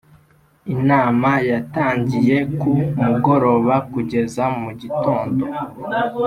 [0.75, 2.67] Inama yatangiye ku
[3.03, 5.45] mugoroba kugeza mu gitondo